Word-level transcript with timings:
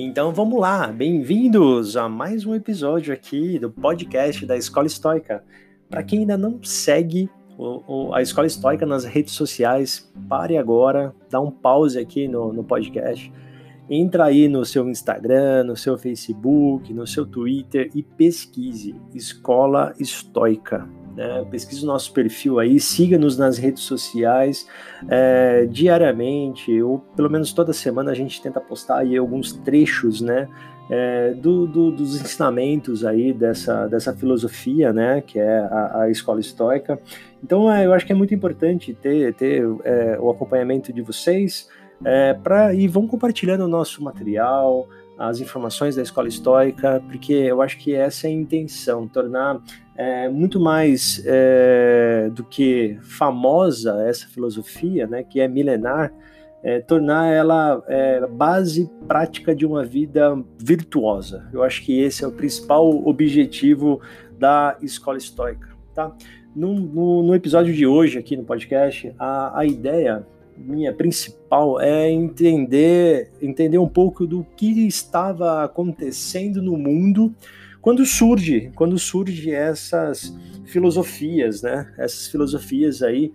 Então 0.00 0.32
vamos 0.32 0.60
lá, 0.60 0.86
bem-vindos 0.86 1.96
a 1.96 2.08
mais 2.08 2.46
um 2.46 2.54
episódio 2.54 3.12
aqui 3.12 3.58
do 3.58 3.68
podcast 3.68 4.46
da 4.46 4.56
Escola 4.56 4.86
Estoica. 4.86 5.42
Para 5.90 6.04
quem 6.04 6.20
ainda 6.20 6.38
não 6.38 6.62
segue 6.62 7.28
o, 7.58 7.82
o, 8.06 8.14
a 8.14 8.22
Escola 8.22 8.46
Estoica 8.46 8.86
nas 8.86 9.04
redes 9.04 9.34
sociais, 9.34 10.08
pare 10.28 10.56
agora, 10.56 11.12
dá 11.28 11.40
um 11.40 11.50
pause 11.50 11.98
aqui 11.98 12.28
no, 12.28 12.52
no 12.52 12.62
podcast, 12.62 13.32
entra 13.90 14.26
aí 14.26 14.46
no 14.46 14.64
seu 14.64 14.88
Instagram, 14.88 15.64
no 15.64 15.76
seu 15.76 15.98
Facebook, 15.98 16.94
no 16.94 17.04
seu 17.04 17.26
Twitter 17.26 17.90
e 17.92 18.00
pesquise 18.00 18.94
Escola 19.12 19.92
Estoica 19.98 20.88
né? 21.18 21.44
Pesquise 21.50 21.82
o 21.82 21.86
nosso 21.86 22.12
perfil 22.12 22.60
aí, 22.60 22.78
siga-nos 22.78 23.36
nas 23.36 23.58
redes 23.58 23.82
sociais 23.82 24.68
é, 25.08 25.66
diariamente, 25.66 26.80
ou 26.80 27.00
pelo 27.16 27.28
menos 27.28 27.52
toda 27.52 27.72
semana 27.72 28.12
a 28.12 28.14
gente 28.14 28.40
tenta 28.40 28.60
postar 28.60 28.98
aí 28.98 29.16
alguns 29.16 29.52
trechos, 29.52 30.20
né? 30.20 30.48
É, 30.90 31.34
do, 31.34 31.66
do, 31.66 31.90
dos 31.90 32.18
ensinamentos 32.18 33.04
aí 33.04 33.34
dessa, 33.34 33.86
dessa 33.88 34.16
filosofia, 34.16 34.90
né, 34.90 35.20
que 35.20 35.38
é 35.38 35.58
a, 35.58 36.00
a 36.04 36.10
escola 36.10 36.40
estoica. 36.40 36.98
Então, 37.44 37.70
é, 37.70 37.84
eu 37.84 37.92
acho 37.92 38.06
que 38.06 38.12
é 38.12 38.14
muito 38.14 38.34
importante 38.34 38.94
ter, 38.94 39.34
ter 39.34 39.62
é, 39.84 40.16
o 40.18 40.30
acompanhamento 40.30 40.90
de 40.90 41.02
vocês 41.02 41.68
é, 42.02 42.32
para 42.32 42.72
e 42.72 42.88
vão 42.88 43.06
compartilhando 43.06 43.66
o 43.66 43.68
nosso 43.68 44.02
material, 44.02 44.88
as 45.18 45.40
informações 45.40 45.96
da 45.96 46.02
escola 46.02 46.28
estoica, 46.28 47.02
porque 47.08 47.32
eu 47.32 47.60
acho 47.60 47.76
que 47.78 47.94
essa 47.94 48.28
é 48.28 48.30
a 48.30 48.32
intenção, 48.32 49.08
tornar 49.08 49.60
é, 49.96 50.28
muito 50.28 50.60
mais 50.60 51.20
é, 51.26 52.30
do 52.32 52.44
que 52.44 52.96
famosa 53.02 54.00
essa 54.06 54.28
filosofia, 54.28 55.08
né, 55.08 55.24
que 55.24 55.40
é 55.40 55.48
milenar, 55.48 56.12
é, 56.62 56.80
tornar 56.80 57.26
ela 57.26 57.82
é, 57.88 58.26
base 58.26 58.88
prática 59.08 59.54
de 59.54 59.66
uma 59.66 59.84
vida 59.84 60.36
virtuosa. 60.56 61.48
Eu 61.52 61.64
acho 61.64 61.82
que 61.82 62.00
esse 62.00 62.24
é 62.24 62.26
o 62.26 62.32
principal 62.32 62.88
objetivo 63.06 64.00
da 64.38 64.76
escola 64.80 65.18
estoica. 65.18 65.68
Tá? 65.94 66.14
No, 66.54 66.74
no, 66.74 67.22
no 67.24 67.34
episódio 67.34 67.74
de 67.74 67.86
hoje 67.86 68.18
aqui 68.18 68.36
no 68.36 68.44
podcast, 68.44 69.12
a, 69.18 69.58
a 69.58 69.66
ideia 69.66 70.24
minha 70.58 70.92
principal 70.92 71.80
é 71.80 72.10
entender, 72.10 73.30
entender 73.40 73.78
um 73.78 73.88
pouco 73.88 74.26
do 74.26 74.44
que 74.56 74.86
estava 74.86 75.64
acontecendo 75.64 76.60
no 76.60 76.76
mundo 76.76 77.34
quando 77.80 78.04
surge, 78.04 78.70
quando 78.74 78.98
surge 78.98 79.50
essas 79.50 80.36
filosofias, 80.66 81.62
né? 81.62 81.92
Essas 81.96 82.26
filosofias 82.26 83.02
aí 83.02 83.32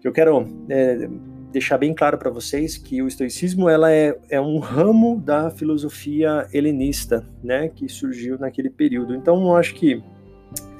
que 0.00 0.08
eu 0.08 0.12
quero 0.12 0.46
é, 0.68 1.08
deixar 1.50 1.78
bem 1.78 1.94
claro 1.94 2.16
para 2.18 2.30
vocês 2.30 2.76
que 2.76 3.02
o 3.02 3.08
estoicismo 3.08 3.68
ela 3.68 3.90
é, 3.92 4.18
é 4.30 4.40
um 4.40 4.58
ramo 4.58 5.20
da 5.20 5.50
filosofia 5.50 6.46
helenista, 6.52 7.26
né? 7.42 7.68
Que 7.68 7.88
surgiu 7.88 8.38
naquele 8.38 8.70
período. 8.70 9.14
Então 9.14 9.42
eu 9.44 9.56
acho 9.56 9.74
que 9.74 10.02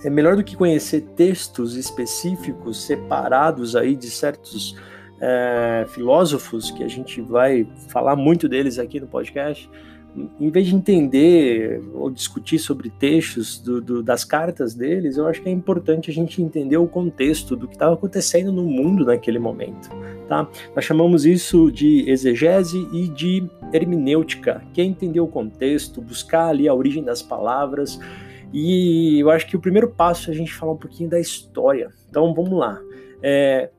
é 0.05 0.11
melhor 0.11 0.37
do 0.37 0.45
que 0.45 0.57
conhecer 0.57 1.01
textos 1.17 1.77
específicos 1.77 2.87
separados 2.87 3.75
aí 3.75 3.97
de 3.97 4.11
certos 4.11 4.77
é, 5.27 5.87
filósofos, 5.89 6.71
que 6.71 6.85
a 6.85 6.89
gente 6.89 7.23
vai 7.23 7.67
falar 7.89 8.15
muito 8.15 8.47
deles 8.47 8.79
aqui 8.79 9.01
no 9.01 9.07
podcast, 9.07 9.71
em 10.39 10.51
vez 10.51 10.67
de 10.67 10.77
entender 10.77 11.83
ou 11.93 12.11
discutir 12.11 12.59
sobre 12.59 12.91
textos 12.91 13.59
do, 13.59 13.81
do, 13.81 14.03
das 14.03 14.23
cartas 14.23 14.75
deles, 14.75 15.17
eu 15.17 15.27
acho 15.27 15.43
que 15.43 15.49
é 15.49 15.53
importante 15.53 16.11
a 16.11 16.15
gente 16.15 16.43
entender 16.43 16.77
o 16.77 16.87
contexto 16.87 17.57
do 17.57 17.67
que 17.67 17.75
estava 17.75 17.95
acontecendo 17.95 18.53
no 18.53 18.65
mundo 18.65 19.05
naquele 19.05 19.39
momento. 19.39 19.89
Tá? 20.29 20.49
Nós 20.77 20.85
chamamos 20.85 21.25
isso 21.25 21.73
de 21.73 22.09
exegese 22.09 22.87
e 22.93 23.09
de 23.09 23.49
hermenêutica, 23.73 24.63
que 24.73 24.81
é 24.81 24.85
entender 24.85 25.21
o 25.21 25.27
contexto, 25.27 26.01
buscar 26.01 26.49
ali 26.49 26.69
a 26.69 26.75
origem 26.75 27.03
das 27.03 27.21
palavras. 27.21 27.99
E 28.53 29.19
eu 29.19 29.31
acho 29.31 29.49
que 29.49 29.57
o 29.57 29.61
primeiro 29.61 29.89
passo 29.89 30.31
é 30.31 30.35
a 30.35 30.37
gente 30.37 30.55
falar 30.55 30.73
um 30.73 30.77
pouquinho 30.77 31.11
da 31.11 31.19
história. 31.19 31.91
Então 32.09 32.33
vamos 32.33 32.57
lá. 32.57 32.81
É, 33.21 33.71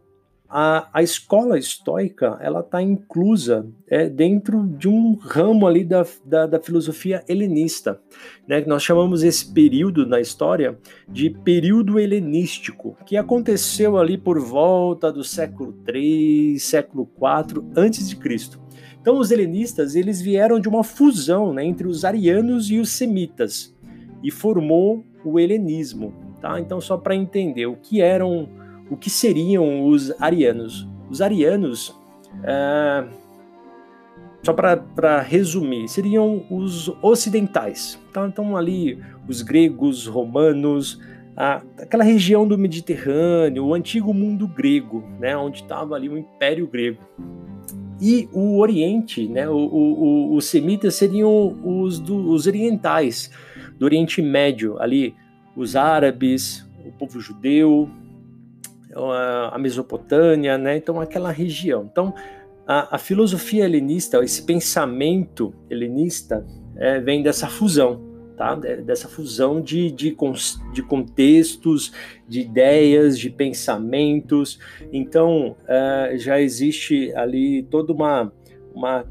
a, 0.50 0.88
a 0.94 1.02
escola 1.02 1.58
estoica 1.58 2.38
ela 2.40 2.60
está 2.60 2.82
inclusa 2.82 3.66
é, 3.90 4.08
dentro 4.08 4.66
de 4.68 4.88
um 4.88 5.16
ramo 5.16 5.66
ali 5.68 5.84
da, 5.84 6.06
da, 6.24 6.46
da 6.46 6.60
filosofia 6.60 7.24
helenista. 7.28 8.00
Né? 8.48 8.64
Nós 8.66 8.84
chamamos 8.84 9.24
esse 9.24 9.52
período 9.52 10.06
na 10.06 10.22
história 10.22 10.78
de 11.08 11.30
período 11.30 12.00
helenístico, 12.00 12.96
que 13.06 13.18
aconteceu 13.18 13.98
ali 13.98 14.18
por 14.18 14.40
volta 14.40 15.12
do 15.12 15.24
século 15.24 15.76
III, 15.88 16.60
século 16.60 17.10
IV 17.18 17.64
antes 17.76 18.08
de 18.08 18.16
Cristo. 18.16 18.60
Então 19.02 19.18
os 19.20 19.32
helenistas 19.32 19.96
eles 19.96 20.22
vieram 20.22 20.60
de 20.60 20.70
uma 20.70 20.84
fusão 20.84 21.54
né, 21.54 21.64
entre 21.64 21.88
os 21.88 22.06
arianos 22.06 22.70
e 22.70 22.80
os 22.80 22.90
semitas 22.90 23.76
e 24.24 24.32
formou 24.32 25.04
o 25.24 25.40
helenismo. 25.40 26.14
Tá? 26.40 26.60
Então 26.60 26.80
só 26.80 26.98
para 26.98 27.16
entender 27.16 27.66
o 27.66 27.76
que 27.76 28.02
eram 28.02 28.48
o 28.90 28.96
que 28.96 29.10
seriam 29.10 29.86
os 29.86 30.12
arianos. 30.22 30.88
Os 31.10 31.22
arianos, 31.22 31.96
é, 32.44 33.06
só 34.44 34.54
para 34.54 35.22
resumir, 35.22 35.88
seriam 35.88 36.46
os 36.50 36.90
ocidentais. 37.02 38.00
Tá? 38.14 38.28
Então, 38.28 38.56
ali, 38.56 39.00
os 39.28 39.42
gregos, 39.42 40.08
romanos, 40.08 41.00
a, 41.36 41.62
aquela 41.80 42.04
região 42.04 42.48
do 42.48 42.58
Mediterrâneo, 42.58 43.66
o 43.66 43.74
antigo 43.74 44.14
mundo 44.14 44.48
grego, 44.48 45.04
né, 45.20 45.36
onde 45.36 45.64
estava 45.64 45.96
ali 45.96 46.08
o 46.08 46.18
Império 46.18 46.68
Grego. 46.68 47.02
E 48.02 48.28
o 48.34 48.60
Oriente, 48.60 49.28
né, 49.28 49.48
o, 49.50 49.56
o, 49.56 50.36
os 50.36 50.46
semitas 50.46 50.96
seriam 50.96 51.58
os, 51.64 52.00
do, 52.00 52.32
os 52.32 52.46
orientais, 52.46 53.32
do 53.78 53.86
Oriente 53.86 54.22
Médio, 54.22 54.80
ali, 54.80 55.16
os 55.56 55.76
árabes, 55.76 56.66
o 56.86 56.92
povo 56.92 57.20
judeu, 57.20 57.90
a 58.96 59.58
Mesopotâmia, 59.60 60.58
né? 60.58 60.78
Então 60.78 61.00
aquela 61.00 61.32
região. 61.32 61.88
Então 61.92 62.14
a, 62.66 62.96
a 62.96 62.98
filosofia 62.98 63.66
helenista, 63.66 64.24
esse 64.24 64.44
pensamento 64.44 65.54
helenista, 65.70 66.46
é, 66.78 67.00
vem 67.00 67.22
dessa 67.22 67.48
fusão, 67.48 68.02
tá? 68.38 68.56
Dessa 68.56 69.08
fusão 69.08 69.62
de, 69.62 69.92
de, 69.92 70.16
de 70.74 70.84
contextos, 70.84 71.92
de 72.28 72.42
ideias, 72.42 73.20
de 73.20 73.30
pensamentos. 73.30 74.60
Então 74.92 75.56
é, 75.68 76.16
já 76.18 76.40
existe 76.40 77.14
ali 77.16 77.64
toda 77.64 77.94
uma 77.94 78.32
uma, 78.76 79.06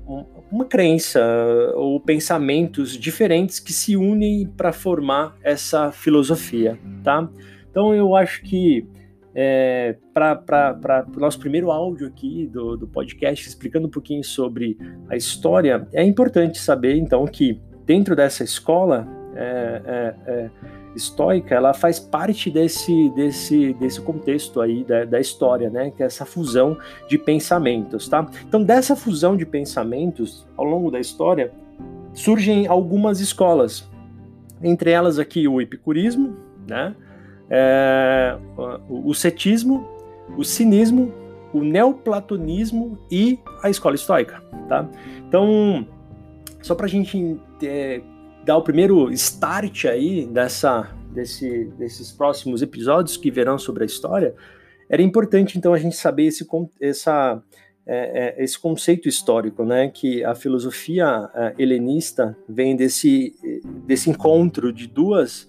uma 0.52 0.66
crença 0.66 1.24
ou 1.74 1.98
pensamentos 1.98 2.98
diferentes 2.98 3.58
que 3.58 3.72
se 3.72 3.96
unem 3.96 4.46
para 4.46 4.74
formar 4.74 5.38
essa 5.42 5.90
filosofia, 5.90 6.78
tá? 7.02 7.26
Então 7.70 7.94
eu 7.94 8.14
acho 8.14 8.42
que 8.42 8.86
é, 9.34 9.96
para 10.12 11.06
o 11.14 11.18
nosso 11.18 11.38
primeiro 11.38 11.70
áudio 11.70 12.06
aqui 12.06 12.46
do, 12.46 12.76
do 12.76 12.86
podcast, 12.86 13.48
explicando 13.48 13.88
um 13.88 13.90
pouquinho 13.90 14.22
sobre 14.22 14.78
a 15.08 15.16
história, 15.16 15.86
é 15.92 16.04
importante 16.04 16.58
saber, 16.58 16.96
então, 16.96 17.26
que 17.26 17.60
dentro 17.84 18.14
dessa 18.14 18.44
escola 18.44 19.08
é, 19.34 19.82
é, 19.84 20.14
é, 20.26 20.50
estoica, 20.94 21.54
ela 21.54 21.74
faz 21.74 21.98
parte 21.98 22.50
desse, 22.50 23.10
desse, 23.10 23.72
desse 23.74 24.00
contexto 24.00 24.60
aí 24.60 24.84
da, 24.84 25.04
da 25.04 25.20
história, 25.20 25.68
né? 25.68 25.90
Que 25.90 26.02
é 26.02 26.06
essa 26.06 26.24
fusão 26.24 26.78
de 27.08 27.18
pensamentos, 27.18 28.08
tá? 28.08 28.26
Então, 28.46 28.62
dessa 28.62 28.94
fusão 28.94 29.36
de 29.36 29.44
pensamentos, 29.44 30.46
ao 30.56 30.64
longo 30.64 30.90
da 30.90 31.00
história, 31.00 31.52
surgem 32.12 32.66
algumas 32.66 33.20
escolas. 33.20 33.90
Entre 34.62 34.90
elas 34.90 35.18
aqui 35.18 35.48
o 35.48 35.60
epicurismo, 35.60 36.36
né? 36.68 36.94
É, 37.50 38.36
o, 38.88 39.10
o 39.10 39.14
cetismo, 39.14 39.86
o 40.36 40.44
cinismo, 40.44 41.12
o 41.52 41.62
neoplatonismo 41.62 42.98
e 43.10 43.38
a 43.62 43.70
escola 43.70 43.94
estoica, 43.94 44.42
tá? 44.68 44.88
Então, 45.28 45.86
só 46.62 46.74
para 46.74 46.86
a 46.86 46.88
gente 46.88 47.38
é, 47.62 48.00
dar 48.44 48.56
o 48.56 48.62
primeiro 48.62 49.10
start 49.12 49.84
aí 49.84 50.26
dessa, 50.26 50.90
desse, 51.12 51.66
desses 51.78 52.10
próximos 52.10 52.62
episódios 52.62 53.16
que 53.16 53.30
verão 53.30 53.58
sobre 53.58 53.84
a 53.84 53.86
história, 53.86 54.34
era 54.88 55.02
importante 55.02 55.56
então 55.56 55.72
a 55.72 55.78
gente 55.78 55.96
saber 55.96 56.24
esse, 56.26 56.46
essa, 56.80 57.42
é, 57.86 58.34
é, 58.38 58.44
esse 58.44 58.58
conceito 58.58 59.08
histórico, 59.08 59.64
né, 59.64 59.88
que 59.88 60.24
a 60.24 60.34
filosofia 60.34 61.30
é, 61.34 61.54
helenista 61.58 62.36
vem 62.48 62.74
desse, 62.74 63.34
desse 63.86 64.10
encontro 64.10 64.72
de 64.72 64.86
duas 64.86 65.48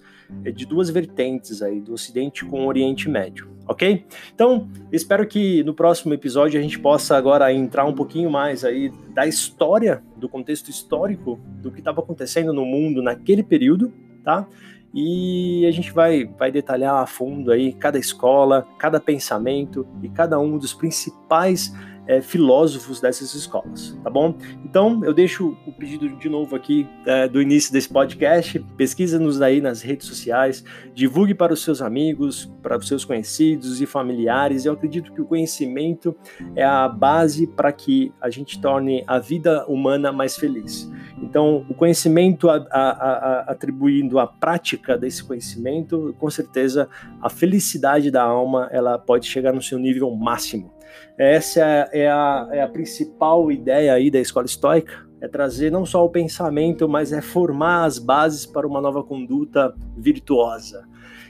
de 0.54 0.66
duas 0.66 0.90
vertentes 0.90 1.62
aí, 1.62 1.80
do 1.80 1.92
Ocidente 1.92 2.44
com 2.44 2.64
o 2.64 2.66
Oriente 2.66 3.08
Médio, 3.08 3.48
ok? 3.66 4.04
Então, 4.34 4.68
espero 4.92 5.26
que 5.26 5.62
no 5.64 5.74
próximo 5.74 6.14
episódio 6.14 6.58
a 6.58 6.62
gente 6.62 6.78
possa 6.78 7.16
agora 7.16 7.52
entrar 7.52 7.84
um 7.84 7.94
pouquinho 7.94 8.30
mais 8.30 8.64
aí 8.64 8.92
da 9.14 9.26
história, 9.26 10.02
do 10.16 10.28
contexto 10.28 10.70
histórico 10.70 11.38
do 11.62 11.70
que 11.70 11.78
estava 11.78 12.00
acontecendo 12.00 12.52
no 12.52 12.64
mundo 12.64 13.02
naquele 13.02 13.42
período, 13.42 13.92
tá? 14.24 14.46
E 14.94 15.66
a 15.66 15.70
gente 15.70 15.92
vai, 15.92 16.24
vai 16.24 16.50
detalhar 16.50 16.94
a 16.94 17.06
fundo 17.06 17.52
aí 17.52 17.72
cada 17.72 17.98
escola, 17.98 18.66
cada 18.78 18.98
pensamento 18.98 19.86
e 20.02 20.08
cada 20.08 20.38
um 20.38 20.56
dos 20.56 20.72
principais 20.72 21.70
é, 22.06 22.20
filósofos 22.20 23.00
dessas 23.00 23.34
escolas, 23.34 23.98
tá 24.02 24.10
bom? 24.10 24.34
Então 24.64 25.04
eu 25.04 25.12
deixo 25.12 25.56
o 25.66 25.72
pedido 25.72 26.08
de 26.16 26.28
novo 26.28 26.54
aqui 26.54 26.88
é, 27.04 27.28
do 27.28 27.40
início 27.40 27.72
desse 27.72 27.88
podcast. 27.88 28.58
Pesquisa-nos 28.76 29.42
aí 29.42 29.60
nas 29.60 29.82
redes 29.82 30.06
sociais, 30.06 30.64
divulgue 30.94 31.34
para 31.34 31.52
os 31.52 31.62
seus 31.62 31.82
amigos, 31.82 32.50
para 32.62 32.76
os 32.76 32.86
seus 32.86 33.04
conhecidos 33.04 33.80
e 33.80 33.86
familiares. 33.86 34.64
Eu 34.64 34.72
acredito 34.72 35.12
que 35.12 35.20
o 35.20 35.24
conhecimento 35.24 36.16
é 36.54 36.64
a 36.64 36.88
base 36.88 37.46
para 37.46 37.72
que 37.72 38.12
a 38.20 38.30
gente 38.30 38.60
torne 38.60 39.04
a 39.06 39.18
vida 39.18 39.66
humana 39.66 40.12
mais 40.12 40.36
feliz. 40.36 40.90
Então, 41.20 41.64
o 41.68 41.74
conhecimento 41.74 42.48
a, 42.48 42.56
a, 42.70 42.90
a, 42.90 43.40
atribuindo 43.52 44.18
a 44.18 44.26
prática 44.26 44.98
desse 44.98 45.24
conhecimento, 45.24 46.14
com 46.18 46.30
certeza 46.30 46.88
a 47.20 47.30
felicidade 47.30 48.10
da 48.10 48.22
alma 48.22 48.68
ela 48.70 48.98
pode 48.98 49.26
chegar 49.26 49.52
no 49.52 49.62
seu 49.62 49.78
nível 49.78 50.14
máximo. 50.14 50.75
Essa 51.18 51.60
é 51.92 52.08
a, 52.08 52.48
é 52.52 52.62
a 52.62 52.68
principal 52.68 53.50
ideia 53.50 53.94
aí 53.94 54.10
da 54.10 54.18
escola 54.18 54.46
estoica, 54.46 55.06
é 55.20 55.28
trazer 55.28 55.70
não 55.70 55.86
só 55.86 56.04
o 56.04 56.10
pensamento, 56.10 56.88
mas 56.88 57.12
é 57.12 57.22
formar 57.22 57.84
as 57.84 57.98
bases 57.98 58.44
para 58.44 58.66
uma 58.66 58.80
nova 58.80 59.02
conduta 59.02 59.74
virtuosa. 59.96 60.86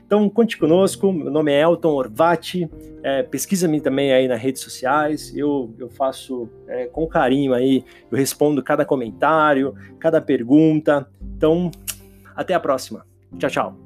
Então, 0.06 0.28
conte 0.30 0.56
conosco. 0.56 1.12
Meu 1.12 1.30
nome 1.30 1.52
é 1.52 1.60
Elton 1.60 1.92
Orvati. 1.92 2.70
É, 3.02 3.24
Pesquisa-me 3.24 3.80
também 3.80 4.12
aí 4.12 4.28
nas 4.28 4.40
redes 4.40 4.62
sociais. 4.62 5.36
Eu, 5.36 5.74
eu 5.78 5.88
faço 5.88 6.48
é, 6.68 6.86
com 6.86 7.06
carinho 7.08 7.52
aí. 7.52 7.84
Eu 8.10 8.16
respondo 8.16 8.62
cada 8.62 8.84
comentário, 8.84 9.74
cada 9.98 10.20
pergunta. 10.20 11.08
Então, 11.36 11.70
até 12.36 12.54
a 12.54 12.60
próxima. 12.60 13.04
Tchau, 13.36 13.50
tchau. 13.50 13.85